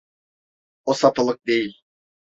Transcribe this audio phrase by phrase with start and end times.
[0.85, 1.81] O satılık değil.